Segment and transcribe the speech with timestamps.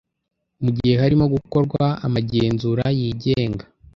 [0.63, 3.65] mu gihe harimo gukorwa amagenzura yigenga